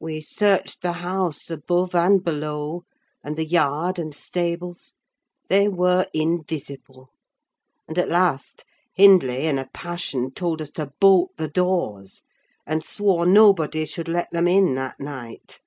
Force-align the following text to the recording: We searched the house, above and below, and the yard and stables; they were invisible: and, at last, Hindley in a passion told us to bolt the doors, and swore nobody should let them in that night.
We 0.00 0.22
searched 0.22 0.80
the 0.80 0.92
house, 1.04 1.50
above 1.50 1.94
and 1.94 2.24
below, 2.24 2.84
and 3.22 3.36
the 3.36 3.44
yard 3.44 3.98
and 3.98 4.14
stables; 4.14 4.94
they 5.50 5.68
were 5.68 6.06
invisible: 6.14 7.10
and, 7.86 7.98
at 7.98 8.08
last, 8.08 8.64
Hindley 8.94 9.44
in 9.46 9.58
a 9.58 9.68
passion 9.74 10.30
told 10.30 10.62
us 10.62 10.70
to 10.80 10.94
bolt 10.98 11.32
the 11.36 11.48
doors, 11.48 12.22
and 12.66 12.82
swore 12.82 13.26
nobody 13.26 13.84
should 13.84 14.08
let 14.08 14.30
them 14.32 14.48
in 14.48 14.76
that 14.76 14.98
night. 14.98 15.60